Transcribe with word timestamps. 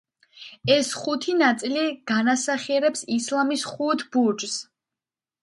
ეს 0.75 0.87
ხუთი 1.01 1.35
ნაწილი 1.41 1.83
განასახიერებს 2.13 3.05
ისლამის 3.19 3.67
ხუთ 3.75 4.05
ბურჯს. 4.17 4.59